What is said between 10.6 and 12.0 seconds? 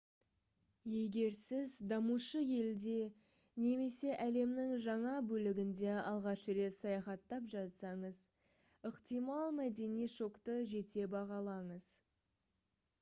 жете бағалаңыз